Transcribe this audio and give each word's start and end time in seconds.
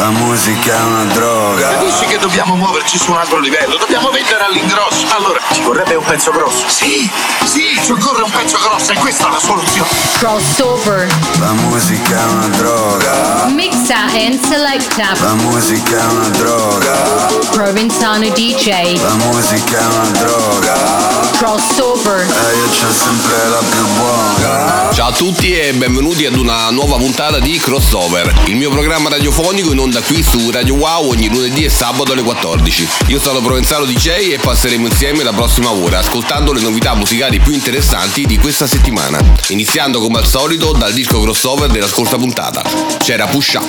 La 0.00 0.08
musica 0.08 0.78
è 0.78 0.82
una 0.82 1.04
droga. 1.12 1.72
Capisci 1.72 2.06
che 2.06 2.16
dobbiamo 2.16 2.56
muoverci 2.56 2.96
su 2.96 3.10
un 3.10 3.18
altro 3.18 3.38
livello? 3.38 3.76
Dobbiamo 3.76 4.08
vendere 4.08 4.44
all'ingrosso. 4.44 5.04
Allora, 5.14 5.38
ci 5.52 5.60
vorrebbe 5.60 5.94
un 5.94 6.02
pezzo 6.02 6.30
grosso. 6.30 6.64
Sì, 6.68 7.06
sì, 7.44 7.78
ci 7.84 7.92
occorre 7.92 8.22
un 8.22 8.30
pezzo 8.30 8.56
grosso 8.62 8.92
e 8.92 8.94
questa 8.94 9.28
è 9.28 9.30
la 9.30 9.38
soluzione. 9.38 9.90
Crossover. 10.16 11.06
La 11.38 11.52
musica 11.52 12.18
è 12.18 12.24
una 12.30 12.48
droga. 12.56 13.44
Mixa 13.48 14.06
and 14.14 14.42
selecta. 14.42 15.12
La 15.20 15.34
musica 15.34 15.98
è 15.98 16.12
una 16.12 16.28
droga. 16.28 16.92
Provenzano 17.50 18.26
DJ. 18.30 18.98
La 19.02 19.14
musica 19.26 19.80
è 19.80 19.84
una 19.84 20.18
droga. 20.18 20.74
Crossover. 21.36 22.20
E 22.20 22.56
io 22.56 22.68
c'ho 22.68 22.90
sempre 22.90 23.48
la 23.50 23.62
più 23.68 23.86
buona. 23.98 24.88
Ciao 24.92 25.08
a 25.08 25.12
tutti 25.12 25.52
e 25.52 25.72
benvenuti 25.72 26.24
ad 26.26 26.36
una 26.36 26.70
nuova 26.70 26.96
puntata 26.96 27.38
di 27.38 27.58
Crossover, 27.58 28.32
il 28.46 28.56
mio 28.56 28.70
programma 28.70 29.08
radiofonico 29.08 29.72
in 29.72 29.78
onda 29.78 29.89
qui 29.98 30.22
su 30.22 30.50
Radio 30.50 30.74
Wow 30.74 31.08
ogni 31.10 31.28
lunedì 31.28 31.64
e 31.64 31.68
sabato 31.68 32.12
alle 32.12 32.22
14. 32.22 32.88
Io 33.08 33.18
sono 33.18 33.40
Provenzano 33.40 33.84
DJ 33.84 34.32
e 34.32 34.38
passeremo 34.40 34.86
insieme 34.86 35.24
la 35.24 35.32
prossima 35.32 35.72
ora 35.72 35.98
ascoltando 35.98 36.52
le 36.52 36.60
novità 36.60 36.94
musicali 36.94 37.40
più 37.40 37.52
interessanti 37.52 38.24
di 38.24 38.38
questa 38.38 38.68
settimana. 38.68 39.18
Iniziando 39.48 39.98
come 40.00 40.18
al 40.18 40.26
solito 40.26 40.70
dal 40.72 40.92
disco 40.92 41.20
crossover 41.20 41.68
della 41.70 41.88
scorsa 41.88 42.16
puntata. 42.16 42.62
C'era 42.98 43.26
Push 43.26 43.54
Up. 43.54 43.68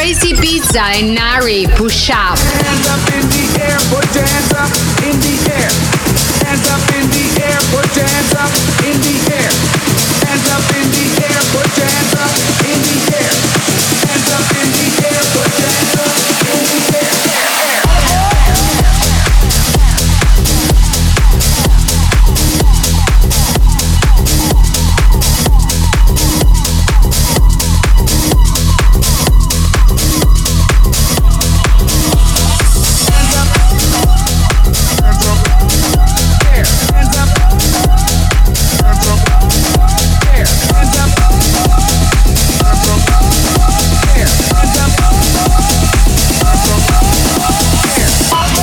Crazy 0.00 0.32
Pizza 0.32 0.80
and 0.80 1.14
Nari 1.14 1.66
Push 1.76 2.08
Up. 2.08 2.38
Hands 2.38 2.88
up 2.88 3.04
in 3.12 3.20
the 3.28 3.60
air, 3.60 3.76
put 3.92 4.08
your 4.14 4.24
hands 4.24 4.50
up 4.56 4.72
in 5.04 5.20
the 5.20 5.36
air. 5.52 5.68
Hands 6.40 6.68
up 6.72 6.80
in 6.96 7.04
the 7.12 7.44
air, 7.44 7.60
put 7.68 7.84
your 7.94 8.06
hands 8.08 8.32
up 8.32 8.48
in 8.80 8.96
the 8.96 9.16
air. 9.36 9.52
Hands 10.24 10.48
up 10.56 10.64
in 10.72 10.88
the 10.88 11.04
air, 11.20 11.40
put 11.52 11.68
your 11.76 11.84
hands 11.84 12.14
up 12.16 12.32
in 12.64 12.80
the 12.80 13.14
air. 13.14 13.59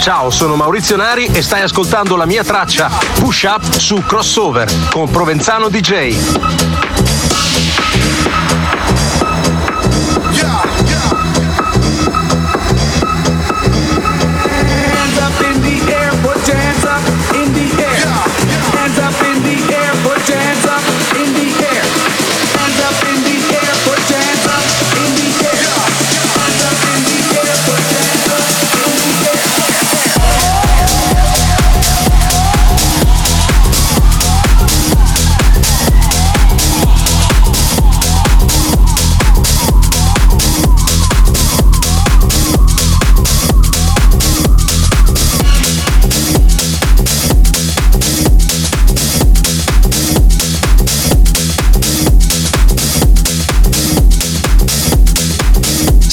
Ciao, 0.08 0.30
sono 0.30 0.56
Maurizio 0.56 0.96
Nari 0.96 1.26
e 1.26 1.42
stai 1.42 1.64
ascoltando 1.64 2.16
la 2.16 2.26
mia 2.26 2.42
traccia 2.42 2.90
Push 3.20 3.44
Up 3.44 3.72
su 3.76 3.98
Crossover 4.06 4.72
con 4.90 5.10
Provenzano 5.10 5.68
DJ. 5.68 6.67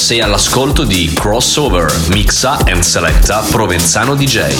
Sei 0.04 0.20
all'ascolto 0.20 0.84
di 0.84 1.10
Crossover, 1.14 1.90
mixa 2.08 2.58
and 2.66 2.80
selecta 2.80 3.40
Provenzano 3.40 4.14
DJ. 4.14 4.52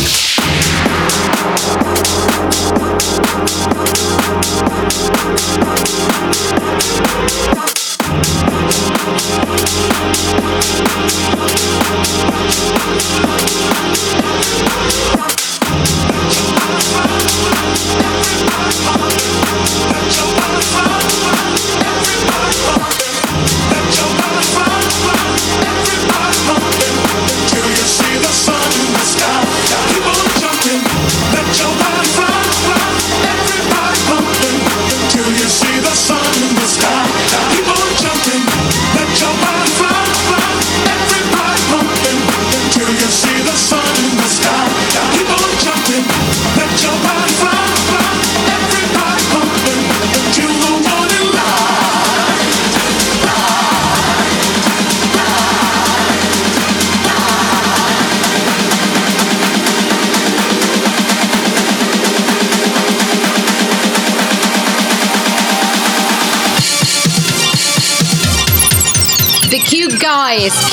The 15.26 15.43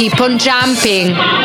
keep 0.01 0.19
on 0.19 0.39
jumping. 0.39 1.40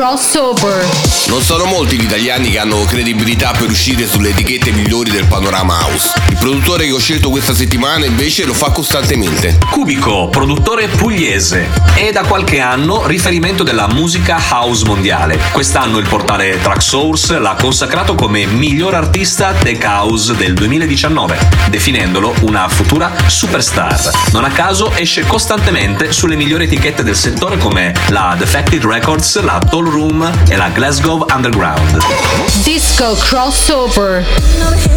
Crossover. 0.00 1.09
Non 1.30 1.42
sono 1.42 1.64
molti 1.66 1.96
gli 1.96 2.02
italiani 2.02 2.50
che 2.50 2.58
hanno 2.58 2.82
credibilità 2.82 3.52
per 3.52 3.70
uscire 3.70 4.04
sulle 4.08 4.30
etichette 4.30 4.72
migliori 4.72 5.12
del 5.12 5.26
panorama 5.26 5.78
house. 5.78 6.10
Il 6.28 6.36
produttore 6.36 6.86
che 6.86 6.90
ho 6.90 6.98
scelto 6.98 7.30
questa 7.30 7.54
settimana 7.54 8.04
invece 8.04 8.44
lo 8.44 8.52
fa 8.52 8.70
costantemente. 8.70 9.56
Cubico, 9.70 10.28
produttore 10.28 10.88
pugliese 10.88 11.68
e 11.94 12.10
da 12.10 12.24
qualche 12.24 12.58
anno 12.58 13.06
riferimento 13.06 13.62
della 13.62 13.86
musica 13.86 14.40
house 14.50 14.84
mondiale. 14.84 15.38
Quest'anno 15.52 15.98
il 15.98 16.08
portale 16.08 16.60
Tracksource 16.60 17.38
l'ha 17.38 17.54
consacrato 17.54 18.16
come 18.16 18.46
miglior 18.46 18.94
artista 18.94 19.52
tech 19.52 19.84
house 19.84 20.34
del 20.34 20.54
2019, 20.54 21.38
definendolo 21.68 22.34
una 22.40 22.68
futura 22.68 23.12
superstar. 23.26 24.10
Non 24.32 24.42
a 24.42 24.50
caso 24.50 24.92
esce 24.96 25.24
costantemente 25.24 26.10
sulle 26.10 26.34
migliori 26.34 26.64
etichette 26.64 27.04
del 27.04 27.16
settore 27.16 27.56
come 27.56 27.94
la 28.08 28.34
Defected 28.36 28.84
Records, 28.84 29.40
la 29.42 29.60
Toll 29.70 29.88
Room 29.88 30.28
e 30.48 30.56
la 30.56 30.70
Glasgow 30.70 31.18
Underground. 31.32 31.80
Disco 32.64 33.14
crossover. 33.14 34.24
know 34.58 34.70
the 34.70 34.90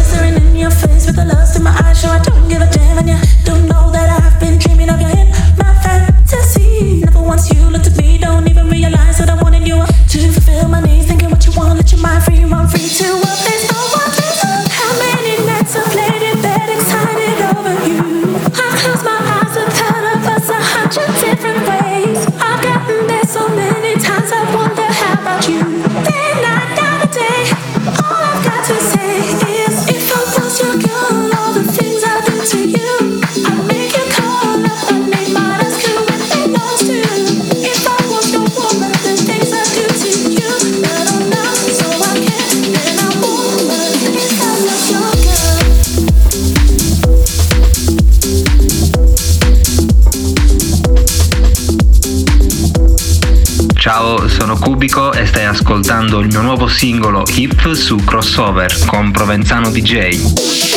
stai 55.34 55.46
ascoltando 55.46 56.20
il 56.20 56.28
mio 56.28 56.42
nuovo 56.42 56.68
singolo 56.68 57.24
Hip 57.34 57.72
su 57.72 57.96
Crossover 57.96 58.84
con 58.86 59.10
Provenzano 59.10 59.68
DJ. 59.68 60.73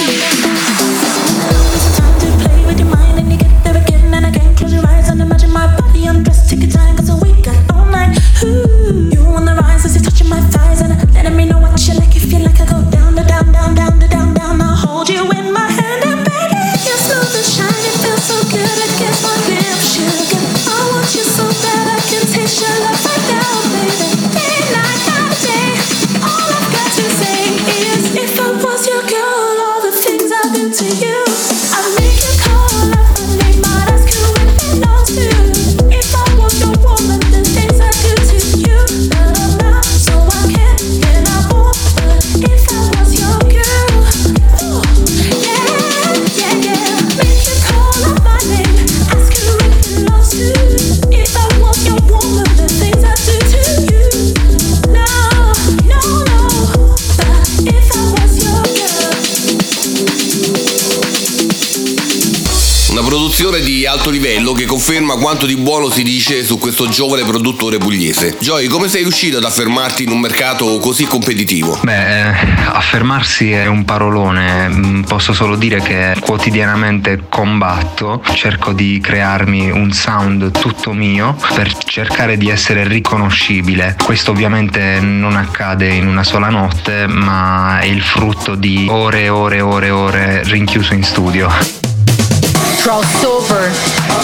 Conferma 64.98 65.22
quanto 65.22 65.46
di 65.46 65.56
buono 65.56 65.92
si 65.92 66.02
dice 66.02 66.44
su 66.44 66.58
questo 66.58 66.90
giovane 66.90 67.24
produttore 67.24 67.78
pugliese. 67.78 68.36
Joy, 68.40 68.66
come 68.66 68.88
sei 68.88 69.04
riuscito 69.04 69.38
ad 69.38 69.44
affermarti 69.44 70.04
in 70.04 70.10
un 70.10 70.20
mercato 70.20 70.80
così 70.80 71.06
competitivo? 71.06 71.80
Beh, 71.84 72.30
eh, 72.30 72.36
affermarsi 72.66 73.52
è 73.52 73.68
un 73.68 73.86
parolone, 73.86 74.70
Mm, 74.70 75.02
posso 75.04 75.34
solo 75.34 75.56
dire 75.56 75.82
che 75.82 76.16
quotidianamente 76.20 77.26
combatto, 77.30 78.24
cerco 78.34 78.74
di 78.74 79.00
crearmi 79.00 79.70
un 79.70 79.92
sound 79.92 80.52
tutto 80.52 80.94
mio 80.94 81.36
per 81.54 81.76
cercare 81.78 82.38
di 82.38 82.50
essere 82.50 82.88
riconoscibile. 82.88 83.96
Questo 84.04 84.32
ovviamente 84.32 85.00
non 85.00 85.36
accade 85.36 85.90
in 85.90 86.08
una 86.08 86.24
sola 86.24 86.50
notte, 86.50 87.06
ma 87.08 87.80
è 87.80 87.86
il 87.86 88.02
frutto 88.02 88.56
di 88.56 88.88
ore 88.90 89.24
e 89.24 89.30
ore 89.30 89.58
e 89.58 89.62
ore 89.62 89.88
e 89.88 89.92
ore 89.92 90.44
rinchiuso 90.44 90.94
in 90.94 91.04
studio. 91.04 91.50
Crossover. 92.82 93.97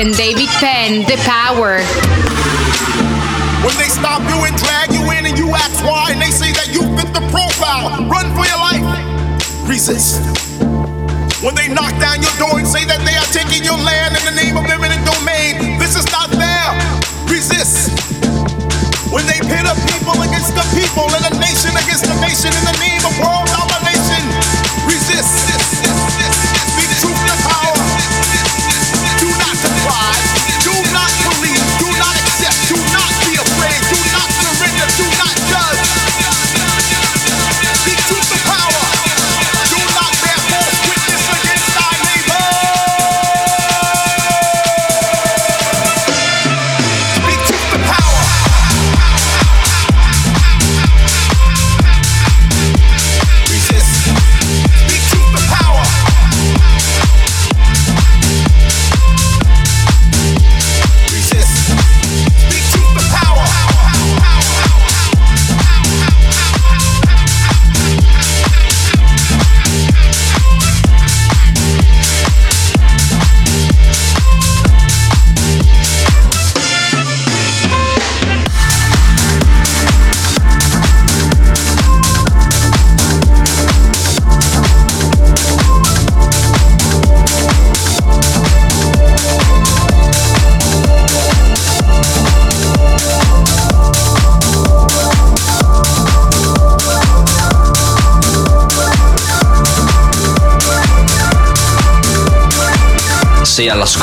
And 0.00 0.16
David 0.16 0.48
Penn, 0.56 1.04
The 1.04 1.20
Power. 1.28 1.76
When 3.60 3.76
they 3.76 3.92
stop 3.92 4.24
you 4.32 4.48
and 4.48 4.56
drag 4.56 4.96
you 4.96 5.04
in 5.12 5.28
and 5.28 5.36
you 5.36 5.52
ask 5.52 5.84
why, 5.84 6.16
and 6.16 6.16
they 6.16 6.32
say 6.32 6.56
that 6.56 6.72
you 6.72 6.88
fit 6.96 7.12
the 7.12 7.20
profile, 7.28 8.08
run 8.08 8.32
for 8.32 8.48
your 8.48 8.56
life. 8.56 8.80
Resist. 9.68 10.24
When 11.44 11.52
they 11.52 11.68
knock 11.68 11.92
down 12.00 12.24
your 12.24 12.32
door 12.40 12.56
and 12.56 12.64
say 12.64 12.88
that 12.88 13.04
they 13.04 13.12
are 13.12 13.28
taking 13.28 13.60
your 13.60 13.76
land 13.76 14.16
in 14.16 14.24
the 14.24 14.32
name 14.32 14.56
of 14.56 14.64
eminent 14.72 15.04
domain, 15.04 15.76
this 15.76 15.92
is 16.00 16.08
not 16.08 16.32
fair. 16.32 16.72
Resist. 17.28 17.92
When 19.12 19.28
they 19.28 19.36
pit 19.44 19.68
a 19.68 19.76
people 19.84 20.16
against 20.24 20.56
the 20.56 20.64
people 20.72 21.12
and 21.12 21.28
a 21.28 21.34
nation 21.36 21.76
against 21.76 22.08
a 22.08 22.16
nation 22.24 22.56
in 22.56 22.64
the 22.64 22.76
name 22.80 23.04
of 23.04 23.12
world 23.20 23.52
domination, 23.52 23.89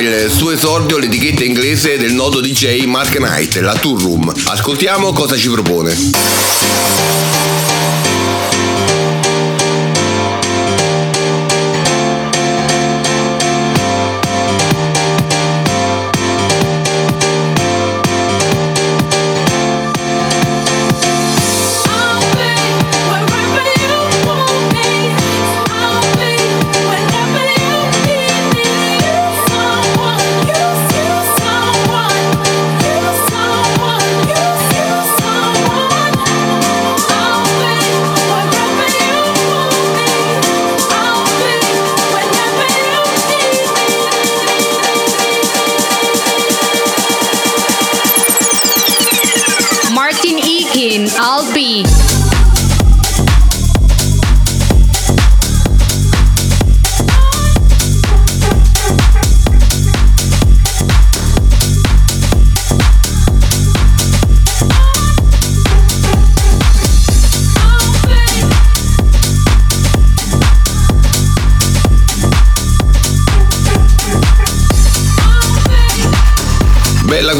Il 0.00 0.30
suo 0.30 0.50
esordio 0.50 0.96
l'etichetta 0.96 1.44
inglese 1.44 1.98
del 1.98 2.12
noto 2.12 2.40
DJ 2.40 2.84
Mark 2.84 3.16
Knight, 3.16 3.56
la 3.56 3.74
Tour 3.74 4.00
Room. 4.00 4.32
Ascoltiamo 4.46 5.12
cosa 5.12 5.36
ci 5.36 5.50
propone. 5.50 7.59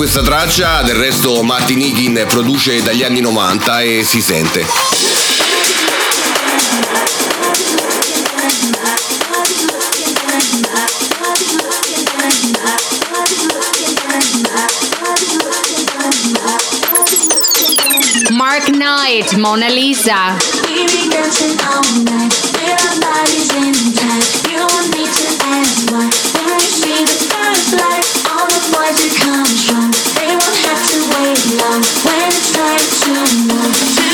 Questa 0.01 0.23
traccia, 0.23 0.81
del 0.81 0.95
resto 0.95 1.43
Martin 1.43 1.79
Higgin 1.79 2.25
produce 2.27 2.83
dagli 2.83 3.03
anni 3.03 3.21
90 3.21 3.83
e 3.83 4.03
si 4.03 4.23
sente. 4.23 4.65
Mark 18.31 18.71
Knight, 18.71 19.35
Mona 19.35 19.69
Lisa. 19.69 20.39
Boys 28.81 29.19
coming 29.19 29.45
strong. 29.45 29.91
They 30.17 30.33
won't 30.33 30.59
have 30.65 30.83
to 30.89 30.99
wait 31.13 31.41
long 31.61 31.83
when 32.05 32.29
it's 32.29 32.53
time 32.53 32.81
to 32.81 33.55
move 33.55 34.10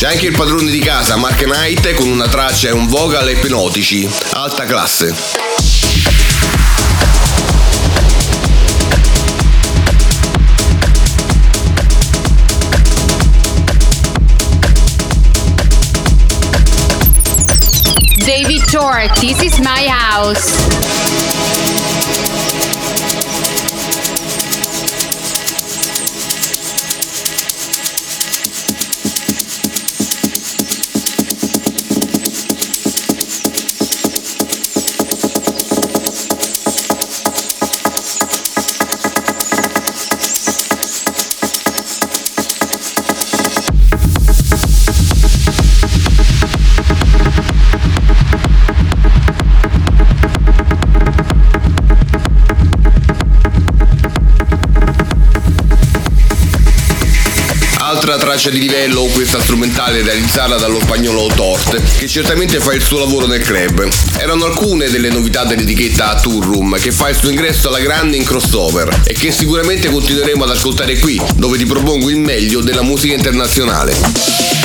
C'è 0.00 0.06
anche 0.06 0.28
il 0.28 0.32
padrone 0.34 0.70
di 0.70 0.78
casa, 0.78 1.16
Mark 1.16 1.42
Knight, 1.42 1.92
con 1.92 2.08
una 2.08 2.26
traccia 2.26 2.68
e 2.68 2.72
un 2.72 2.86
vocal 2.86 3.28
ipnotici. 3.28 4.08
Alta 4.30 4.64
classe. 4.64 5.14
David 18.24 18.64
Tork, 18.70 19.20
This 19.20 19.42
is 19.42 19.58
my 19.58 19.86
house. 19.86 20.99
Di 58.48 58.60
livello, 58.60 59.02
questa 59.12 59.38
strumentale 59.38 60.00
realizzata 60.02 60.56
dallo 60.56 60.80
spagnolo 60.80 61.26
Tort, 61.34 61.98
che 61.98 62.08
certamente 62.08 62.58
fa 62.58 62.72
il 62.72 62.82
suo 62.82 62.98
lavoro 62.98 63.26
nel 63.26 63.42
club. 63.42 63.86
Erano 64.16 64.46
alcune 64.46 64.88
delle 64.88 65.10
novità 65.10 65.44
dell'etichetta 65.44 66.18
Tour 66.20 66.46
Room, 66.46 66.78
che 66.80 66.90
fa 66.90 67.10
il 67.10 67.16
suo 67.16 67.28
ingresso 67.28 67.68
alla 67.68 67.80
grande 67.80 68.16
in 68.16 68.24
crossover 68.24 69.02
e 69.04 69.12
che 69.12 69.30
sicuramente 69.30 69.90
continueremo 69.90 70.44
ad 70.44 70.50
ascoltare 70.50 70.98
qui, 70.98 71.20
dove 71.34 71.58
ti 71.58 71.66
propongo 71.66 72.08
il 72.08 72.16
meglio 72.16 72.60
della 72.62 72.82
musica 72.82 73.12
internazionale. 73.12 74.59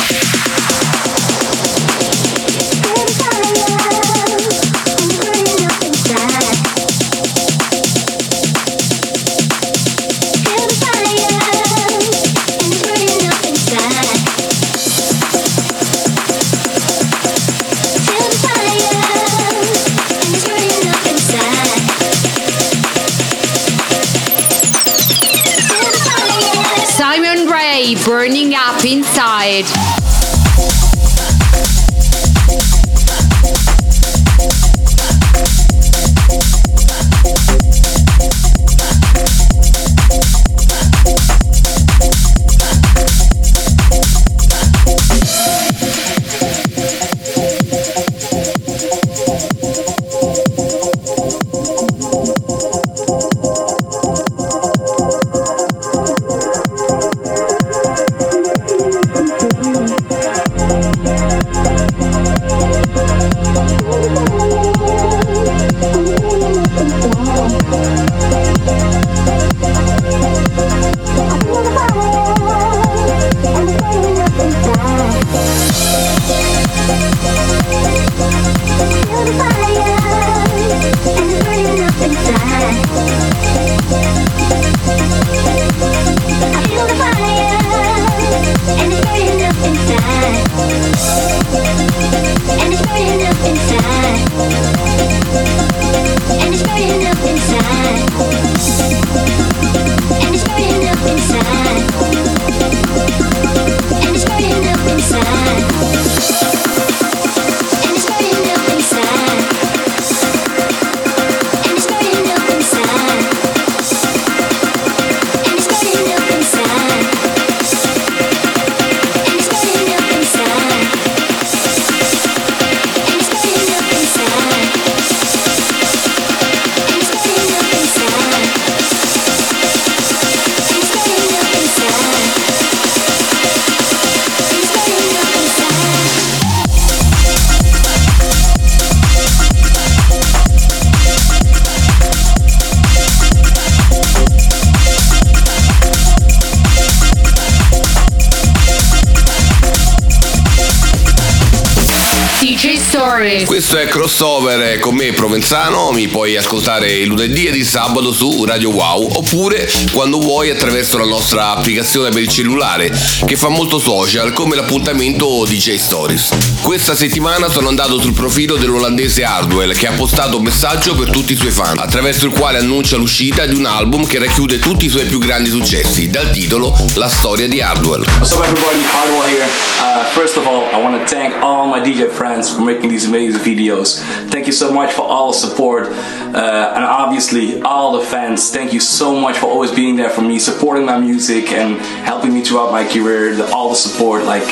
Crossover 154.06 154.78
con 154.78 154.94
me 154.94 155.14
Provenzano, 155.14 155.92
mi 155.92 156.08
puoi 156.08 156.38
ascoltare 156.38 156.92
il 156.92 157.08
lunedì 157.08 157.48
e 157.48 157.50
il 157.50 157.66
sabato 157.66 158.14
su 158.14 158.46
Radio 158.46 158.70
Wow 158.70 159.10
oppure 159.16 159.68
quando 159.92 160.20
vuoi 160.20 160.52
attraverso 160.52 161.00
la 161.00 161.06
nostra 161.06 161.50
applicazione 161.50 162.12
per 162.12 162.22
il 162.22 162.28
cellulare 162.28 162.96
che 163.26 163.36
fa 163.36 163.50
molto 163.50 163.80
social 163.80 164.32
come 164.32 164.56
l'appuntamento 164.56 165.44
DJ 165.46 165.78
Stories. 165.78 166.55
Questa 166.66 166.96
settimana 166.96 167.48
sono 167.48 167.68
andato 167.68 168.02
sul 168.02 168.14
profilo 168.14 168.56
dell'olandese 168.56 169.24
Hardwell 169.24 169.76
che 169.76 169.86
ha 169.86 169.92
postato 169.92 170.38
un 170.38 170.44
messaggio 170.44 170.96
per 170.96 171.12
tutti 171.12 171.34
i 171.34 171.36
suoi 171.36 171.52
fan, 171.52 171.78
attraverso 171.78 172.26
il 172.26 172.32
quale 172.32 172.58
annuncia 172.58 172.98
l'uscita 172.98 173.46
di 173.46 173.54
un 173.54 173.68
album 173.68 174.08
che 174.08 174.18
racchiude 174.18 174.58
tutti 174.58 174.86
i 174.86 174.90
suoi 174.90 175.06
più 175.06 175.20
grandi 175.20 175.52
successi, 175.52 176.10
dal 176.10 176.32
titolo 176.32 176.76
La 176.96 177.08
storia 177.08 177.48
di 177.48 177.62
Hardwell. 177.62 178.04
What's 178.18 178.32
up 178.32 178.44
everybody, 178.46 178.82
Hardwell 178.82 179.30
here. 179.30 179.46
Uh, 179.80 180.06
first 180.16 180.38
of 180.38 180.48
all, 180.48 180.64
I 180.74 180.82
want 180.82 181.00
to 181.00 181.06
thank 181.08 181.36
all 181.44 181.68
my 181.68 181.80
DJ 181.80 182.10
friends 182.10 182.50
for 182.50 182.64
making 182.64 182.90
these 182.90 183.06
amazing 183.06 183.42
videos. 183.42 184.02
Thank 184.32 184.48
you 184.48 184.52
so 184.52 184.74
much 184.74 184.92
for 184.92 185.04
all 185.04 185.34
the 185.34 185.38
support 185.38 185.90
uh, 186.34 186.74
and 186.74 186.84
obviously 186.84 187.62
all 187.62 187.92
the 187.92 188.04
fans. 188.04 188.50
Thank 188.50 188.74
you 188.74 188.80
so 188.80 189.14
much 189.14 189.38
for 189.38 189.46
always 189.52 189.70
being 189.70 189.98
there 189.98 190.10
for 190.10 190.24
me, 190.24 190.40
supporting 190.40 190.86
my 190.86 190.98
music 190.98 191.52
and 191.52 191.78
helping 192.04 192.34
me 192.34 192.42
throughout 192.42 192.72
my 192.72 192.84
career. 192.84 193.40
All 193.54 193.70
the 193.70 193.76
support, 193.76 194.24
like 194.24 194.48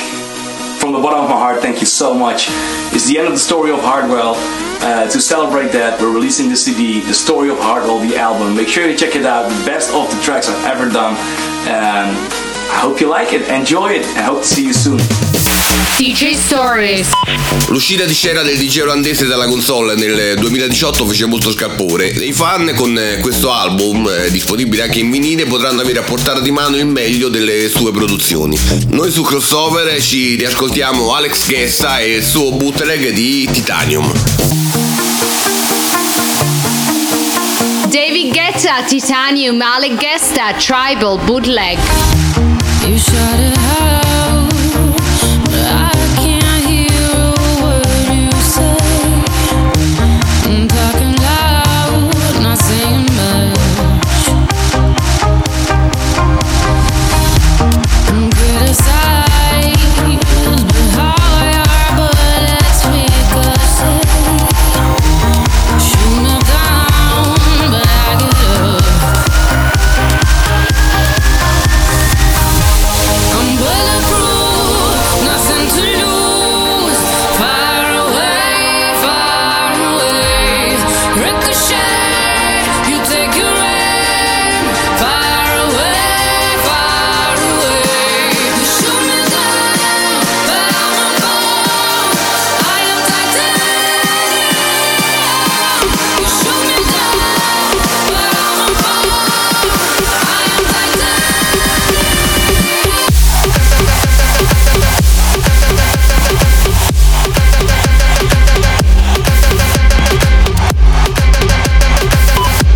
from 0.83 0.91
the 0.91 0.99
bottom 0.99 1.23
of 1.23 1.29
my 1.29 1.37
heart, 1.37 1.61
thank 1.61 1.79
you 1.79 1.85
so 1.85 2.13
much. 2.13 2.47
It's 2.91 3.07
the 3.07 3.17
end 3.17 3.27
of 3.27 3.31
the 3.31 3.39
story 3.39 3.71
of 3.71 3.79
Hardwell. 3.79 4.35
Uh, 4.83 5.09
to 5.09 5.21
celebrate 5.21 5.71
that, 5.71 5.97
we're 6.01 6.13
releasing 6.13 6.49
the 6.49 6.57
CD, 6.57 6.99
The 6.99 7.13
Story 7.13 7.49
of 7.49 7.57
Hardwell, 7.57 7.99
the 7.99 8.17
album. 8.17 8.53
Make 8.53 8.67
sure 8.67 8.85
you 8.85 8.97
check 8.97 9.15
it 9.15 9.25
out. 9.25 9.49
The 9.49 9.65
best 9.65 9.93
of 9.93 10.13
the 10.13 10.21
tracks 10.21 10.49
I've 10.49 10.65
ever 10.65 10.89
done. 10.91 11.15
And 11.69 12.11
I 12.11 12.79
hope 12.81 12.99
you 12.99 13.07
like 13.07 13.31
it, 13.31 13.47
enjoy 13.47 13.93
it, 13.93 14.05
and 14.07 14.25
hope 14.25 14.39
to 14.39 14.45
see 14.45 14.65
you 14.65 14.73
soon. 14.73 14.99
DJ 15.97 16.35
Stories. 16.35 17.09
L'uscita 17.67 18.05
di 18.05 18.13
scena 18.13 18.41
del 18.41 18.57
DJ 18.57 18.81
olandese 18.81 19.25
dalla 19.25 19.45
console 19.45 19.95
nel 19.95 20.37
2018 20.37 21.05
fece 21.05 21.25
molto 21.25 21.51
scalpore 21.51 22.11
e 22.11 22.25
i 22.25 22.33
fan 22.33 22.73
con 22.75 22.99
questo 23.21 23.51
album, 23.51 24.07
eh, 24.07 24.31
disponibile 24.31 24.83
anche 24.83 24.99
in 24.99 25.09
vinile, 25.11 25.45
potranno 25.45 25.81
avere 25.81 25.99
a 25.99 26.03
portata 26.03 26.39
di 26.39 26.51
mano 26.51 26.77
il 26.77 26.85
meglio 26.85 27.29
delle 27.29 27.69
sue 27.69 27.91
produzioni. 27.91 28.59
Noi 28.89 29.11
su 29.11 29.21
Crossover 29.23 30.01
ci 30.01 30.35
riascoltiamo 30.35 31.13
Alex 31.13 31.47
Gessa 31.47 31.99
e 31.99 32.15
il 32.15 32.23
suo 32.23 32.51
bootleg 32.51 33.09
di 33.09 33.47
Titanium. 33.51 34.11
David 37.93 38.33
Guetta, 38.33 38.83
Titanium, 38.87 39.61
Alec 39.61 39.97
Gesta, 39.97 40.53
Tribal, 40.57 41.19
Bootleg. 41.25 41.77
You 42.87 42.97
shut 42.97 43.39
it 43.39 43.57
out, 43.79 44.32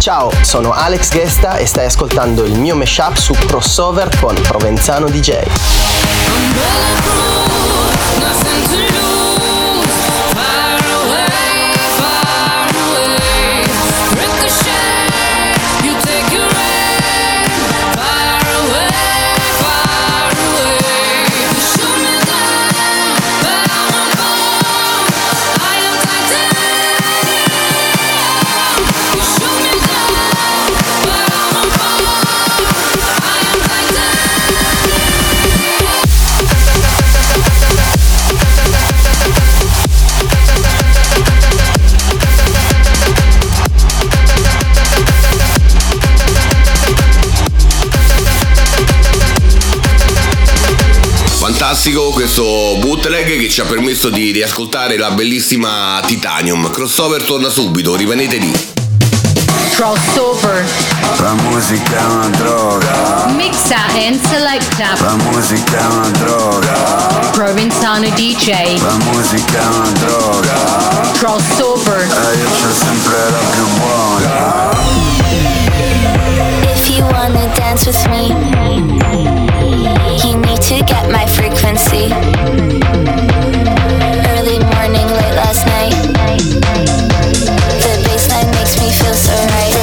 Ciao, 0.08 0.32
sono 0.41 0.72
Alex 0.72 1.12
Gesta 1.12 1.58
e 1.58 1.65
stai 1.65 1.84
ascoltando 1.84 2.46
il 2.46 2.58
mio 2.58 2.78
mashup 2.78 3.15
su 3.15 3.34
crossover 3.34 4.08
con 4.22 4.36
Provenzano 4.41 5.10
DJ. 5.10 5.43
Nothing 8.17 9.16
Fantastico 51.78 52.10
questo 52.10 52.76
bootleg 52.80 53.38
che 53.38 53.50
ci 53.50 53.62
ha 53.62 53.63
permesso 53.63 54.10
di 54.10 54.32
riascoltare 54.32 54.98
la 54.98 55.12
bellissima 55.12 56.02
Titanium. 56.04 56.72
Crossover 56.72 57.22
torna 57.22 57.50
subito, 57.50 57.96
rimanete 57.96 58.38
lì. 58.38 58.52
Crossover. 59.76 60.66
La 61.20 61.34
musica 61.34 62.00
è 62.00 62.04
una 62.06 62.30
droga. 62.30 63.28
Mixa 63.28 63.78
and 63.94 64.20
selecta. 64.26 64.96
La 65.00 65.16
musica 65.18 65.78
è 65.78 65.86
una 65.86 66.10
droga. 66.10 67.30
Provenzano 67.32 68.10
DJ. 68.10 68.82
La 68.82 68.98
musica 69.12 69.60
è 69.60 69.66
una 69.76 69.92
droga. 70.00 71.12
Crossover. 71.13 72.02
E 72.02 72.38
io 72.38 72.50
c'ho 72.50 72.74
sempre 72.74 73.30
la 73.30 73.44
più 73.52 73.68
buona. 73.78 75.06
If 76.74 76.90
you 76.90 77.06
wanna 77.12 77.46
dance 77.54 77.86
with 77.86 78.04
me, 78.08 78.34
you 80.78 80.84
get 80.86 81.10
my 81.12 81.26
frequency. 81.26 82.06
Early 84.34 84.60
morning, 84.60 85.08
late 85.18 85.36
last 85.36 85.66
night. 85.66 85.96
The 87.82 87.94
baseline 88.06 88.50
makes 88.54 88.78
me 88.80 88.92
feel 88.92 89.13
so 89.13 89.34
right. 89.34 89.74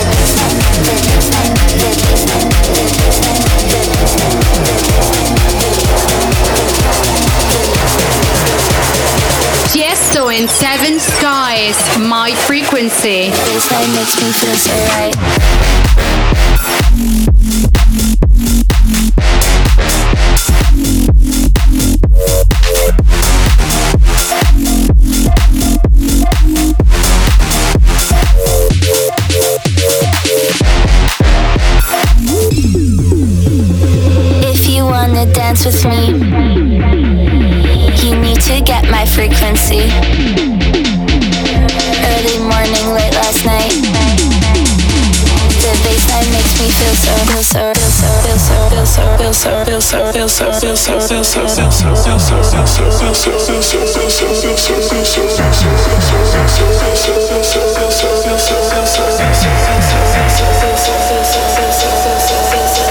And 10.26 10.50
Seven 10.50 10.98
Skies. 10.98 11.76
My 11.98 12.34
frequency. 12.34 13.30
Makes 13.30 14.16
me 14.20 14.32
feel 14.32 14.56
so 14.56 14.72
right. 14.96 16.23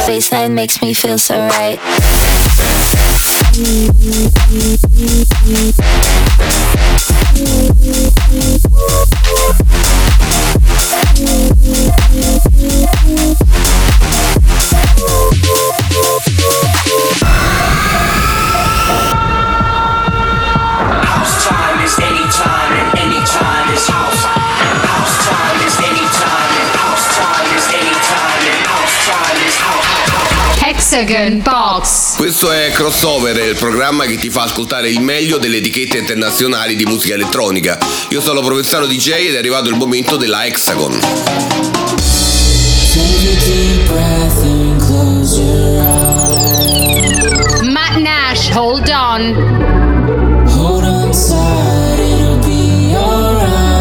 Baseline 0.05 0.53
makes 0.53 0.81
me 0.81 0.93
feel 0.93 1.17
so 1.17 1.37
right. 1.37 1.79
House 8.43 9.02
Hexagon 31.03 31.41
Box. 31.41 32.15
Questo 32.15 32.49
è 32.49 32.71
Crossover, 32.71 33.35
il 33.37 33.57
programma 33.57 34.05
che 34.05 34.15
ti 34.15 34.29
fa 34.29 34.43
ascoltare 34.43 34.89
il 34.89 35.01
meglio 35.01 35.37
delle 35.37 35.57
etichette 35.57 35.97
internazionali 35.97 36.77
di 36.77 36.85
musica 36.85 37.13
elettronica. 37.13 37.77
Io 38.09 38.21
sono 38.21 38.39
Provenzano 38.41 38.85
DJ 38.85 39.27
ed 39.27 39.35
è 39.35 39.37
arrivato 39.37 39.67
il 39.67 39.75
momento 39.75 40.15
della 40.15 40.45
Hexagon. 40.45 40.99
Matt 47.63 47.97
Nash, 47.97 48.49
hold 48.55 48.87
on. 48.89 50.45
Hold 50.55 50.85
on 50.85 51.11
tight, 51.11 51.99
it'll 51.99 52.39
be 52.39 52.95
alright. 52.95 53.72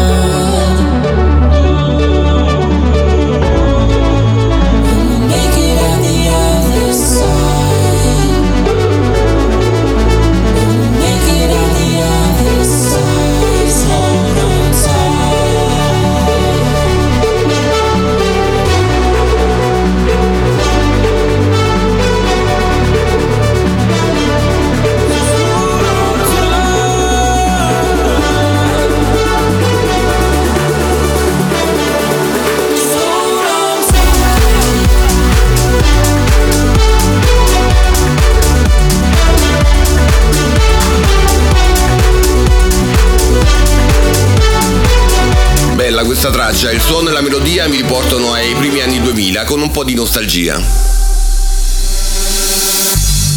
Bella 46.03 46.05
questa 46.05 46.31
traccia, 46.31 46.69
il 46.69 46.81
suono 46.81 47.09
e 47.09 47.11
la 47.13 47.21
melodia 47.21 47.67
mi 47.69 47.77
riportano 47.77 48.33
ai 48.33 48.53
primi 48.55 48.81
anni 48.81 48.99
2000 49.01 49.45
con 49.45 49.61
un 49.61 49.71
po' 49.71 49.85
di 49.85 49.93
nostalgia. 49.93 50.59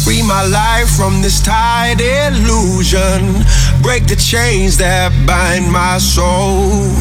Free 0.03 0.21
my 0.21 0.45
life 0.47 0.93
from 0.93 1.21
this 1.21 1.39
tired 1.39 2.01
illusion. 2.01 3.45
Break 3.79 4.05
the 4.07 4.17
chains 4.17 4.75
that 4.77 5.13
bind 5.25 5.69
my 5.69 5.97
soul. 5.97 6.93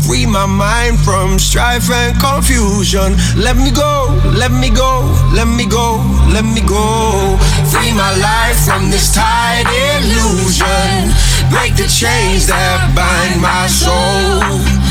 Free 0.00 0.24
my 0.24 0.46
mind 0.46 0.98
from 1.00 1.38
strife 1.38 1.90
and 1.90 2.18
confusion. 2.18 3.14
Let 3.36 3.56
me 3.56 3.70
go, 3.70 4.18
let 4.32 4.50
me 4.50 4.70
go, 4.70 5.12
let 5.32 5.46
me 5.46 5.66
go, 5.66 6.00
let 6.32 6.44
me 6.44 6.62
go. 6.62 7.36
Free 7.70 7.92
my 7.92 8.16
life 8.16 8.64
from 8.64 8.90
this 8.90 9.12
tired 9.12 9.66
illusion. 9.68 11.12
Break 11.50 11.76
the 11.76 11.86
chains 11.86 12.46
that 12.46 12.92
bind 12.96 13.40
my 13.42 13.66
soul. 13.68 14.81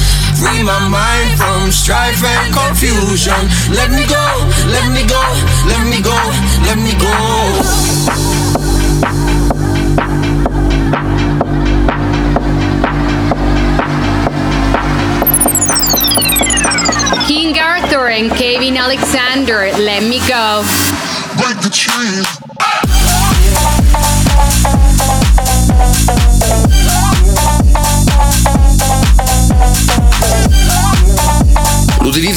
Free 0.41 0.63
my 0.63 0.87
mind 0.87 1.37
from 1.37 1.71
strife 1.71 2.23
and 2.23 2.51
confusion. 2.51 3.37
Let 3.69 3.91
me 3.91 4.07
go, 4.07 4.25
let 4.73 4.89
me 4.91 5.05
go, 5.07 5.21
let 5.67 5.85
me 5.85 6.01
go, 6.01 6.17
let 6.65 6.77
me 6.79 6.93
go. 6.97 7.13
King 17.27 17.59
Arthur 17.59 18.07
and 18.07 18.31
Kevin 18.31 18.77
Alexander, 18.77 19.69
let 19.77 20.01
me 20.01 20.17
go. 20.27 20.63
Break 21.37 21.61
the 21.61 21.69
chains. 21.71 22.50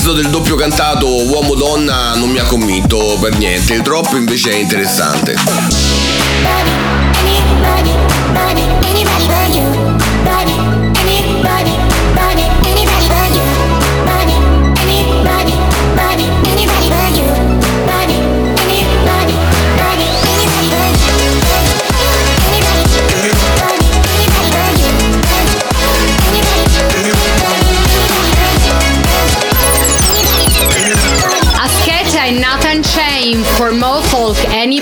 L'utilizzo 0.04 0.12
del 0.12 0.30
doppio 0.30 0.56
cantato 0.56 1.08
uomo-donna 1.08 2.14
non 2.16 2.28
mi 2.28 2.38
ha 2.38 2.44
convinto 2.44 3.16
per 3.18 3.38
niente, 3.38 3.72
il 3.72 3.80
drop 3.80 4.12
invece 4.12 4.50
è 4.50 4.56
interessante. 4.56 5.34
Asketa 7.22 8.13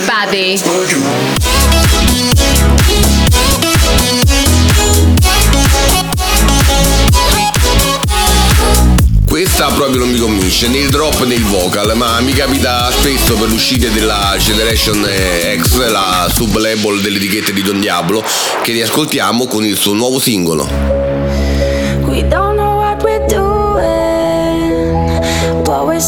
Anybody. 0.03 0.61
Questa 9.25 9.67
proprio 9.69 10.01
non 10.01 10.11
mi 10.11 10.19
convince, 10.19 10.67
né 10.69 10.79
il 10.79 10.91
drop 10.91 11.25
né 11.25 11.35
il 11.35 11.45
vocal, 11.45 11.97
ma 11.97 12.21
mi 12.21 12.33
capita 12.33 12.91
spesso 12.91 13.37
per 13.37 13.49
l'uscita 13.49 13.87
della 13.89 14.35
Generation 14.39 15.09
X, 15.61 15.89
la 15.89 16.29
sub-label 16.33 17.01
delle 17.01 17.19
etichette 17.19 17.53
di 17.53 17.63
Don 17.63 17.79
Diablo, 17.79 18.25
che 18.63 18.73
riascoltiamo 18.73 19.47
con 19.47 19.65
il 19.65 19.77
suo 19.77 19.93
nuovo 19.95 20.19
singolo. 20.19 20.69
We 22.09 22.27
don't 22.27 22.57
know 22.57 22.77
what 22.77 23.03
we're 23.05 23.25
doing, 23.29 25.21
but 25.63 25.85
we're 25.87 26.01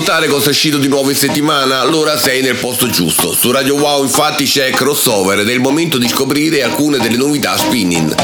ascoltare 0.00 0.28
cosa 0.28 0.46
è 0.46 0.48
uscito 0.48 0.78
di 0.78 0.88
nuovo 0.88 1.10
in 1.10 1.16
settimana? 1.16 1.80
Allora 1.80 2.16
sei 2.16 2.40
nel 2.40 2.56
posto 2.56 2.88
giusto. 2.88 3.34
Su 3.34 3.50
Radio 3.50 3.74
Wow 3.74 4.02
infatti 4.02 4.44
c'è 4.44 4.70
crossover 4.70 5.40
ed 5.40 5.48
è 5.48 5.52
il 5.52 5.60
momento 5.60 5.98
di 5.98 6.08
scoprire 6.08 6.62
alcune 6.62 6.96
delle 6.98 7.18
novità 7.18 7.54
spinning. 7.58 8.14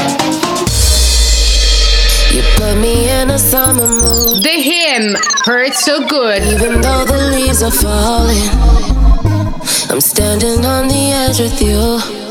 You 2.31 2.41
put 2.55 2.73
me 2.77 3.21
in 3.21 3.29
a 3.29 3.37
summer 3.37 3.87
mood. 3.87 4.41
The 4.41 4.59
hymn 4.59 5.15
hurts 5.45 5.83
so 5.83 6.03
good. 6.03 6.41
Even 6.41 6.81
though 6.81 7.05
the 7.05 7.29
leaves 7.29 7.61
are 7.61 7.71
falling, 7.71 8.49
I'm 9.91 10.01
standing 10.01 10.65
on 10.65 10.87
the 10.87 11.11
edge 11.11 11.39
with 11.39 11.61
you. 11.61 12.26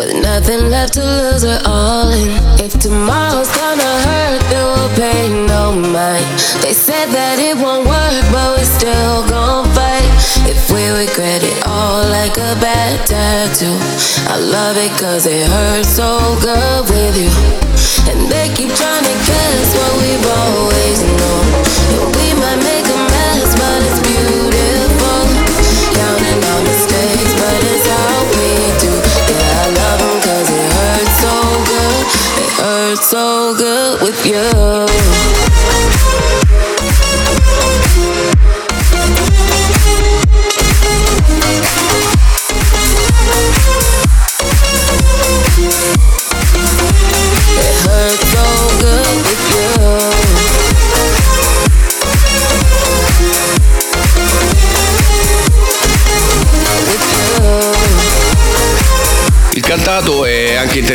With 0.00 0.14
nothing 0.14 0.70
left 0.70 0.94
to 0.94 1.04
lose, 1.04 1.44
we're 1.44 1.60
all 1.66 2.08
in. 2.08 2.32
If 2.58 2.72
tomorrow's 2.80 3.52
gonna 3.54 3.92
hurt, 4.08 4.40
then 4.48 4.64
we'll 4.64 4.88
pay 4.96 5.28
no 5.28 5.76
mind. 5.76 6.24
They 6.64 6.72
said 6.72 7.12
that 7.12 7.36
it 7.36 7.54
won't 7.60 7.84
work, 7.84 8.24
but 8.32 8.56
we're 8.56 8.64
still 8.64 9.28
gon' 9.28 9.68
fight. 9.76 10.08
If 10.48 10.72
we 10.72 10.88
regret 10.88 11.44
it 11.44 11.66
all 11.66 12.08
like 12.08 12.32
a 12.38 12.56
bad 12.64 13.04
tattoo, 13.04 13.76
I 14.24 14.40
love 14.40 14.78
it 14.78 14.92
cause 14.96 15.26
it 15.26 15.46
hurts 15.46 15.90
so 15.90 16.16
good 16.40 16.88
with 16.88 17.20
you. 17.20 17.32
And 18.08 18.24
they 18.32 18.48
keep 18.56 18.72
trying 18.72 19.04
to 19.04 19.16
guess 19.28 19.68
what 19.76 19.92
we've 20.00 20.28
always 20.32 20.98
known. 21.12 21.19
So 33.10 33.56
good 33.56 34.00
with 34.02 34.24
you. 34.24 35.29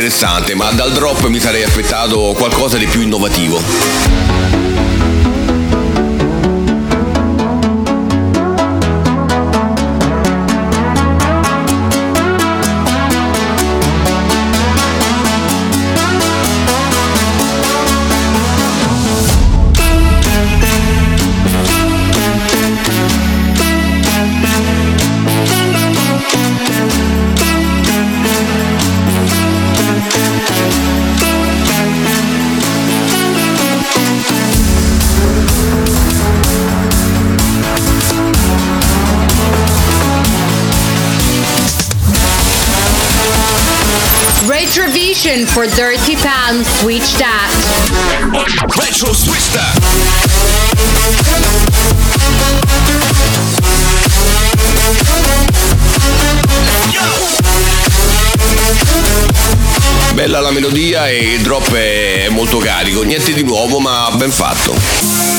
Interessante, 0.06 0.54
ma 0.54 0.70
dal 0.70 0.92
drop 0.92 1.26
mi 1.26 1.40
sarei 1.40 1.64
aspettato 1.64 2.32
qualcosa 2.36 2.78
di 2.78 2.86
più 2.86 3.00
innovativo. 3.00 4.65
Retrovision 45.36 45.46
for 45.46 45.66
Dirty 45.66 46.16
Pound 46.16 46.64
Switch 46.64 47.12
That. 47.18 47.50
Retro 48.74 49.12
Switch 49.12 49.50
That. 49.50 49.76
Bella 60.14 60.40
la 60.40 60.50
melodia 60.50 61.08
e 61.08 61.34
il 61.34 61.42
drop 61.42 61.70
è 61.74 62.28
molto 62.30 62.56
carico, 62.58 63.02
niente 63.02 63.34
di 63.34 63.42
nuovo 63.42 63.78
ma 63.78 64.10
ben 64.16 64.30
fatto. 64.30 65.35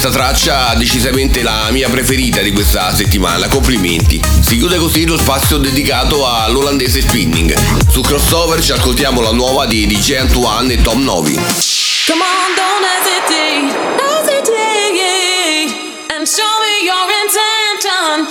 Questa 0.00 0.18
traccia, 0.18 0.72
decisamente 0.76 1.42
la 1.42 1.68
mia 1.70 1.90
preferita 1.90 2.40
di 2.40 2.52
questa 2.52 2.94
settimana, 2.94 3.48
complimenti. 3.48 4.18
Si 4.40 4.56
chiude 4.56 4.78
così 4.78 5.04
lo 5.04 5.18
spazio 5.18 5.58
dedicato 5.58 6.26
all'olandese 6.26 7.02
spinning. 7.02 7.54
Su 7.90 8.00
crossover 8.00 8.62
ci 8.62 8.72
ascoltiamo 8.72 9.20
la 9.20 9.32
nuova 9.32 9.66
di 9.66 9.86
DJ 9.86 10.12
Antoine 10.20 10.72
e 10.72 10.80
Tom 10.80 11.02
Novi. 11.02 11.34
Come 11.34 12.22
on, 12.22 12.54
don't 12.56 12.82
hesitate, 12.96 13.76
hesitate, 14.00 15.68
and 16.16 16.26
show 16.26 16.48
me 16.64 16.80
your 16.82 17.06
intention. 17.20 18.24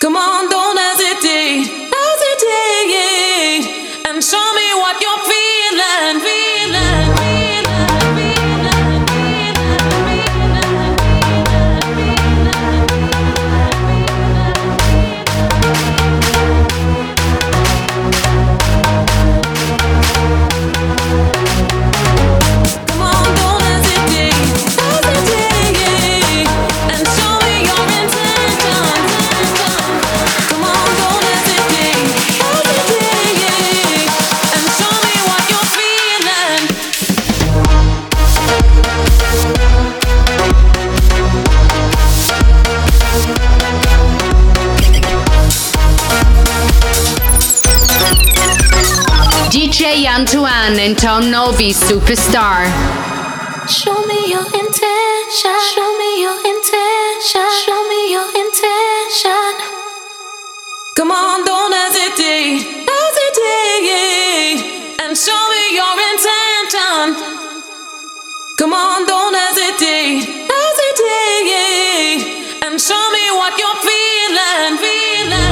Come 0.00 0.16
on, 0.16 0.48
don't 0.48 0.78
hesitate, 0.78 1.68
hesitate, 1.92 3.68
and 4.08 4.22
show 4.24 4.54
me 4.54 4.72
what 4.80 4.98
you're 4.98 5.24
feeling, 5.28 6.20
feeling, 6.24 6.51
And 50.64 50.96
Tom 50.96 51.28
Novi 51.28 51.72
Superstar. 51.72 52.70
Show 53.68 54.06
me 54.06 54.30
your 54.30 54.46
intention. 54.46 55.58
Show 55.74 55.98
me 55.98 56.22
your 56.22 56.38
intention. 56.38 57.50
Show 57.66 57.88
me 57.90 58.12
your 58.12 58.28
intention. 58.30 59.58
Come 60.96 61.10
on, 61.10 61.44
don't 61.44 61.74
hesitate. 61.74 62.86
Hesitate. 62.86 64.62
And 65.02 65.18
show 65.18 65.42
me 65.50 65.74
your 65.74 65.98
intention. 66.14 67.18
Come 68.56 68.72
on, 68.72 69.04
don't 69.04 69.34
hesitate. 69.34 70.46
Hesitate. 70.46 72.22
And 72.62 72.80
show 72.80 73.10
me 73.10 73.30
what 73.34 73.58
you're 73.58 73.82
feeling. 73.82 74.78
Feeling. 74.78 75.51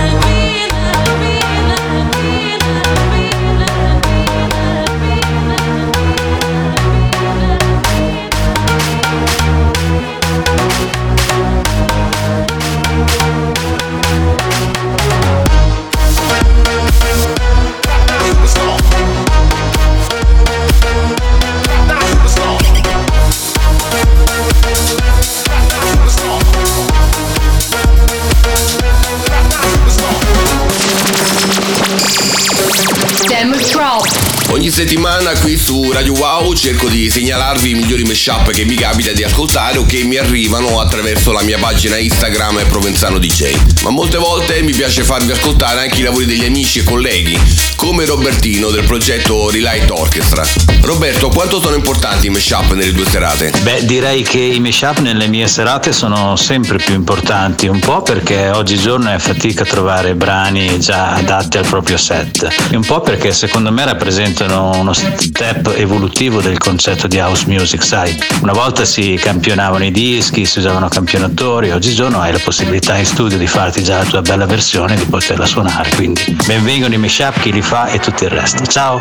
Settimana 34.80 35.38
qui 35.40 35.58
su 35.58 35.92
Radio 35.92 36.14
Wow 36.14 36.54
cerco 36.54 36.88
di 36.88 37.10
segnalarvi 37.10 37.68
i 37.68 37.74
migliori 37.74 38.02
mashup 38.04 38.50
che 38.50 38.64
mi 38.64 38.76
capita 38.76 39.12
di 39.12 39.22
ascoltare 39.22 39.76
o 39.76 39.84
che 39.84 40.04
mi 40.04 40.16
arrivano 40.16 40.80
attraverso 40.80 41.32
la 41.32 41.42
mia 41.42 41.58
pagina 41.58 41.98
Instagram 41.98 42.66
Provenzano 42.66 43.18
DJ. 43.18 43.82
Ma 43.82 43.90
molte 43.90 44.16
volte 44.16 44.62
mi 44.62 44.72
piace 44.72 45.04
farvi 45.04 45.32
ascoltare 45.32 45.82
anche 45.82 46.00
i 46.00 46.02
lavori 46.02 46.24
degli 46.24 46.46
amici 46.46 46.78
e 46.78 46.84
colleghi, 46.84 47.38
come 47.80 48.04
Robertino 48.04 48.68
del 48.68 48.84
progetto 48.84 49.48
Relight 49.48 49.90
Orchestra. 49.90 50.44
Roberto, 50.82 51.30
quanto 51.30 51.62
sono 51.62 51.76
importanti 51.76 52.26
i 52.26 52.30
mashup 52.30 52.74
nelle 52.74 52.92
tue 52.92 53.06
serate? 53.06 53.50
Beh, 53.62 53.86
direi 53.86 54.22
che 54.22 54.38
i 54.38 54.60
mashup 54.60 54.98
nelle 54.98 55.28
mie 55.28 55.48
serate 55.48 55.90
sono 55.90 56.36
sempre 56.36 56.76
più 56.76 56.94
importanti, 56.94 57.68
un 57.68 57.78
po' 57.78 58.02
perché 58.02 58.50
oggigiorno 58.50 59.10
è 59.10 59.18
fatica 59.18 59.64
trovare 59.64 60.14
brani 60.14 60.78
già 60.78 61.14
adatti 61.14 61.56
al 61.56 61.66
proprio 61.66 61.96
set, 61.96 62.46
e 62.70 62.76
un 62.76 62.84
po' 62.84 63.00
perché 63.00 63.32
secondo 63.32 63.72
me 63.72 63.86
rappresentano 63.86 64.78
uno 64.78 64.92
step 64.92 65.72
evolutivo 65.74 66.42
del 66.42 66.58
concetto 66.58 67.06
di 67.06 67.18
house 67.18 67.46
music, 67.46 67.82
sai. 67.82 68.14
Una 68.42 68.52
volta 68.52 68.84
si 68.84 69.18
campionavano 69.18 69.86
i 69.86 69.90
dischi, 69.90 70.44
si 70.44 70.58
usavano 70.58 70.88
campionatori, 70.88 71.70
oggigiorno 71.70 72.20
hai 72.20 72.32
la 72.32 72.40
possibilità 72.44 72.98
in 72.98 73.06
studio 73.06 73.38
di 73.38 73.46
farti 73.46 73.82
già 73.82 73.96
la 73.96 74.04
tua 74.04 74.20
bella 74.20 74.44
versione 74.44 74.94
e 74.94 74.98
di 74.98 75.06
poterla 75.06 75.46
suonare, 75.46 75.88
quindi 75.94 76.36
benvengono 76.44 76.92
i 76.92 76.98
mashup, 76.98 77.40
chi 77.40 77.52
li 77.52 77.68
fa 77.70 77.86
e 77.86 78.00
tutto 78.00 78.24
il 78.24 78.30
resto. 78.30 78.66
Ciao! 78.66 78.98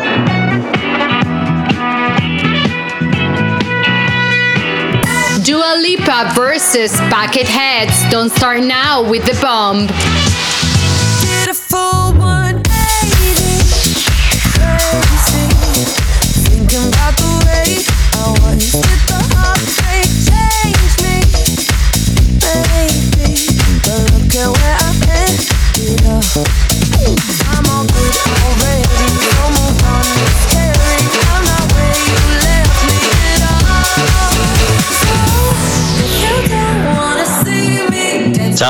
Dua 5.42 5.74
Lipa 5.74 6.30
versus 6.34 6.92
Bucketheads. 7.08 8.08
Don't 8.10 8.30
start 8.30 8.62
now 8.62 9.02
with 9.02 9.24
the 9.24 9.36
bomb. 9.40 9.88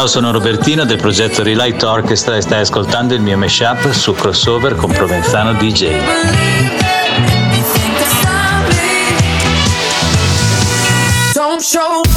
Ciao, 0.00 0.08
sono 0.08 0.32
Robertino 0.32 0.86
del 0.86 0.96
progetto 0.96 1.42
Relight 1.42 1.82
Orchestra 1.82 2.34
e 2.34 2.40
stai 2.40 2.60
ascoltando 2.60 3.12
il 3.12 3.20
mio 3.20 3.36
mashup 3.36 3.90
su 3.90 4.14
crossover 4.14 4.74
con 4.74 4.90
Provenzano 4.90 5.52
DJ. 5.52 5.98
Show 11.60 12.09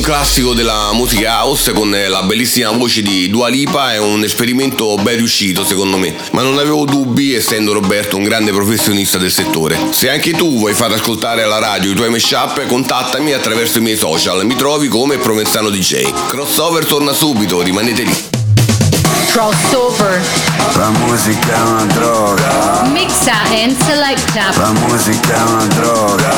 un 0.00 0.06
classico 0.06 0.54
della 0.54 0.92
musica 0.94 1.42
house 1.42 1.72
con 1.72 1.90
la 1.90 2.22
bellissima 2.22 2.70
voce 2.70 3.02
di 3.02 3.28
Dua 3.28 3.48
Lipa 3.48 3.92
è 3.92 3.98
un 3.98 4.24
esperimento 4.24 4.94
ben 4.94 5.16
riuscito 5.16 5.62
secondo 5.62 5.98
me, 5.98 6.16
ma 6.32 6.40
non 6.40 6.58
avevo 6.58 6.86
dubbi 6.86 7.34
essendo 7.34 7.74
Roberto 7.74 8.16
un 8.16 8.24
grande 8.24 8.50
professionista 8.50 9.18
del 9.18 9.30
settore. 9.30 9.78
Se 9.90 10.08
anche 10.08 10.30
tu 10.30 10.56
vuoi 10.56 10.72
far 10.72 10.92
ascoltare 10.92 11.42
alla 11.42 11.58
radio 11.58 11.90
i 11.90 11.94
tuoi 11.94 12.08
mashup, 12.08 12.66
contattami 12.66 13.34
attraverso 13.34 13.76
i 13.76 13.82
miei 13.82 13.98
social, 13.98 14.46
mi 14.46 14.56
trovi 14.56 14.88
come 14.88 15.18
Provenzano 15.18 15.68
DJ. 15.68 16.10
Crossover 16.28 16.86
torna 16.86 17.12
subito, 17.12 17.60
rimanete 17.60 18.02
lì. 18.02 18.29
Crossover. 19.32 20.20
La 20.74 20.90
musica 20.90 21.54
è 21.54 21.60
una 21.60 21.84
droga. 21.84 22.82
Mixa 22.90 23.32
and 23.62 23.80
selecta. 23.84 24.50
La 24.56 24.72
musica 24.72 25.34
è 25.34 25.42
una 25.42 25.66
droga. 25.66 26.28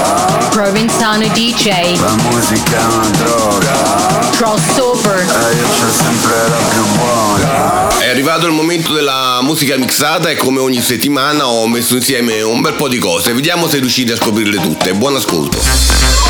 Provenzano 0.50 1.26
DJ. 1.28 1.98
La 1.98 2.14
musica 2.30 2.78
è 2.78 2.84
una 2.84 3.10
droga. 3.16 3.72
Crossover. 4.32 5.18
E 5.18 5.56
io 5.56 5.66
c'ho 5.68 5.90
sempre 5.90 6.48
la 6.48 6.56
più 6.68 6.84
buona. 6.98 7.96
È 7.96 8.10
arrivato 8.10 8.46
il 8.46 8.52
momento 8.52 8.92
della 8.92 9.40
musica 9.40 9.78
mixata 9.78 10.28
e 10.28 10.36
come 10.36 10.60
ogni 10.60 10.82
settimana 10.82 11.46
ho 11.46 11.66
messo 11.66 11.96
insieme 11.96 12.42
un 12.42 12.60
bel 12.60 12.74
po' 12.74 12.88
di 12.88 12.98
cose. 12.98 13.32
Vediamo 13.32 13.68
se 13.68 13.78
riuscite 13.78 14.12
a 14.12 14.16
scoprirle 14.16 14.60
tutte. 14.60 14.92
Buon 14.92 15.16
ascolto. 15.16 16.21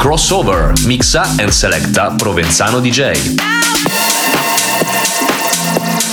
Crossover, 0.00 0.72
mixa 0.86 1.22
and 1.38 1.52
selecta 1.52 2.14
Provenzano 2.16 2.80
DJ. 2.80 3.12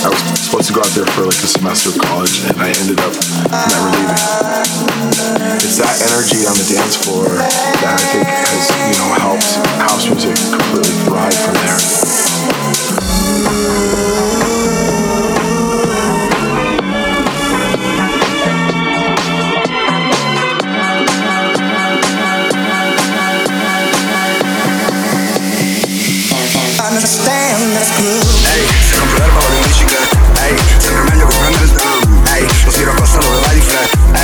I 0.04 0.08
was 0.12 0.20
supposed 0.44 0.68
to 0.68 0.74
go 0.74 0.80
out 0.80 0.92
there 0.92 1.06
for 1.06 1.24
like 1.24 1.40
a 1.40 1.48
semester 1.48 1.88
of 1.88 1.98
college, 1.98 2.44
and 2.44 2.60
I 2.60 2.68
ended 2.68 3.00
up 3.00 3.16
never 3.48 3.88
leaving. 3.96 4.20
It's 5.64 5.80
that 5.80 6.04
energy 6.04 6.44
on 6.44 6.52
the 6.60 6.68
dance 6.68 7.00
floor 7.00 7.32
that 7.80 7.96
I 7.96 8.04
think 8.12 8.28
has, 8.28 8.68
you 8.92 8.96
know, 9.00 9.08
helped 9.24 9.56
house 9.80 10.04
music 10.04 10.36
completely 10.36 10.92
thrive 11.08 11.32
from 11.32 11.54
there. 11.64 11.97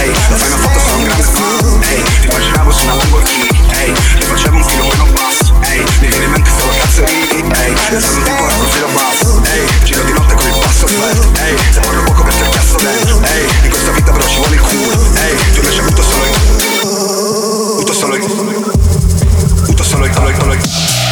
Ehi, 0.05 0.13
la 0.29 0.37
fai 0.37 0.49
una 0.49 0.59
foto 0.59 0.79
su 0.81 0.97
un 0.97 1.05
grande 1.05 1.23
fan. 1.23 1.83
Ehi, 1.83 2.03
ti 2.21 2.27
immaginavo 2.29 2.71
su 2.73 2.85
una 2.85 2.95
Lamborghini. 2.95 3.49
Ehi, 3.73 3.93
ti 4.19 4.27
facevo 4.27 4.57
un 4.57 4.65
filo 4.65 4.85
meno 4.85 5.07
basso. 5.13 5.55
Ehi, 5.63 5.85
mi 6.01 6.09
viene 6.09 6.25
in 6.25 6.31
mente 6.31 6.51
solo 6.59 6.73
cazzo 6.77 7.05
ridi. 7.07 7.41
Ehi, 7.41 7.75
adesso 7.87 8.13
non 8.13 8.23
ti 8.23 8.29
importa 8.29 8.55
il 8.55 8.69
filo 8.69 8.89
basso. 8.93 9.43
Ehi, 9.45 9.67
giro 9.85 10.03
di 10.03 10.13
notte 10.13 10.35
con 10.35 10.47
il 10.47 10.59
passo 10.61 10.87
flat. 10.87 11.39
Ehi, 11.39 11.57
se 11.73 11.81
parlo 11.81 12.03
poco 12.03 12.23
perché 12.23 12.43
il 12.45 12.49
cazzo 12.51 12.77
dentro. 12.77 13.21
Ehi, 13.23 13.49
in 13.63 13.71
questa 13.71 13.91
vita 13.93 14.13
però 14.13 14.27
ci 14.27 14.37
vuole 14.37 14.55
il 14.55 14.61
culo. 14.61 14.93
Ehi, 15.15 15.37
tu 15.55 15.61
invece 15.61 15.83
butto 15.83 16.03
solo 16.03 16.25
il 16.27 16.33
Butto 17.77 17.93
solo 17.95 18.15
il 18.15 18.21
Butto 19.65 19.83
solo 19.83 20.05
il 20.05 20.11
il 20.11 20.37
solo 20.37 20.53
il 20.53 21.04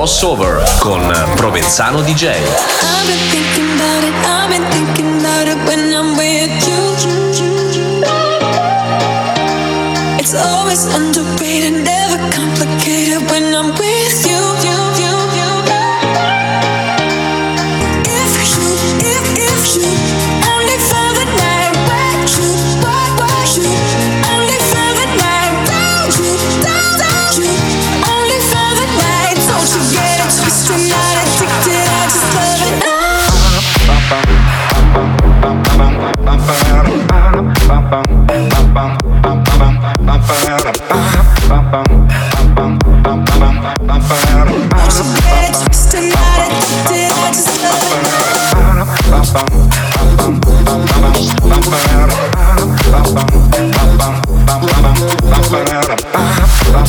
Crossover 0.00 0.62
con 0.78 1.12
Provenzano 1.36 2.00
DJ. 2.00 3.39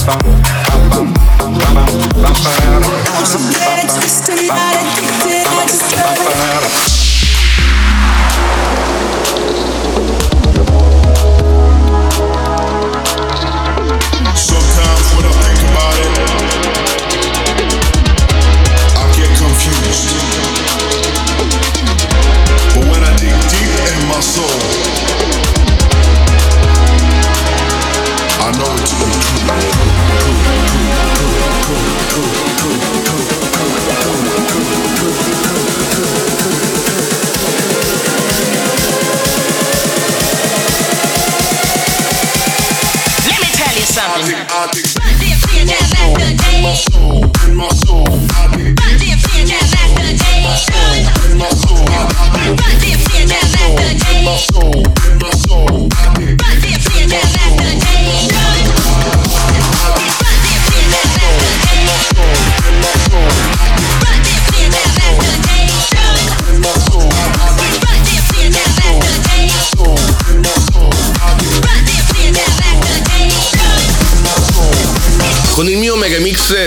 I'm 0.03 0.17
so 3.23 3.37
glad 3.37 3.85
it's 3.85 3.95
just 3.97 4.29
a 4.29 5.10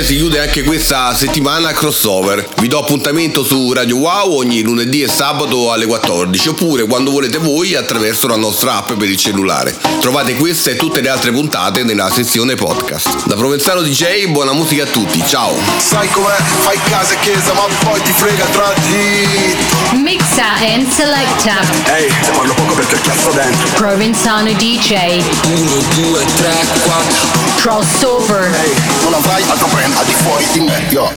si 0.04 0.16
chiude 0.16 0.38
anche 0.38 0.62
questa 0.64 1.14
settimana 1.14 1.72
crossover. 1.72 2.46
Vi 2.60 2.68
do 2.68 2.78
appuntamento 2.78 3.42
su 3.42 3.72
Radio 3.72 3.96
Wow 3.96 4.36
ogni 4.36 4.60
lunedì 4.60 5.00
e 5.00 5.08
sabato 5.08 5.72
alle 5.72 5.86
14 5.86 6.50
oppure 6.50 6.84
quando 6.84 7.10
volete 7.10 7.38
voi 7.38 7.74
attraverso 7.74 8.26
la 8.26 8.36
nostra 8.36 8.76
app 8.76 8.92
per 8.92 9.08
il 9.08 9.16
cellulare. 9.16 9.74
Trovate 10.00 10.34
queste 10.34 10.72
e 10.72 10.76
tutte 10.76 11.00
le 11.00 11.08
altre 11.08 11.32
puntate 11.32 11.84
nella 11.84 12.10
sezione 12.10 12.54
podcast. 12.54 13.24
Da 13.24 13.34
Provenzano 13.34 13.80
DJ, 13.80 14.26
buona 14.26 14.52
musica 14.52 14.82
a 14.82 14.86
tutti, 14.86 15.22
ciao! 15.26 15.54
Sai 15.78 16.06
com'è? 16.10 16.36
Fai 16.58 16.78
casa 16.90 17.14
e 17.14 17.18
chiesa, 17.20 17.54
ma 17.54 17.62
poi 17.88 18.02
ti 18.02 18.12
frega 18.12 18.44
tra 18.44 18.74
di. 18.86 19.56
Mixa 20.02 20.52
and 20.74 20.86
selecta. 20.90 21.60
Ehi, 21.96 22.08
te 22.08 22.30
parlo 22.36 22.52
poco 22.52 22.74
perché 22.74 22.94
ho 22.94 22.98
il 22.98 23.02
cazzo 23.04 23.30
dentro. 23.30 23.68
Provenzano 23.76 24.52
DJ. 24.52 25.22
1, 25.46 25.82
2, 25.94 26.24
3, 26.36 26.66
4. 26.84 27.28
Crossover. 27.56 28.54
Non 29.02 29.14
avrai 29.14 29.42
altro 29.48 29.68
brand 29.68 29.93
al 29.96 30.04
di 30.04 30.12
fuori 30.12 30.44
di 30.52 30.60
me, 30.60 30.86
yo. 30.90 31.12